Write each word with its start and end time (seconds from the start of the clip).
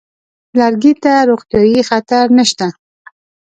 لرګي 0.59 0.93
ته 1.03 1.11
روغتیايي 1.29 1.81
خطر 1.89 2.25
نشته. 2.37 2.67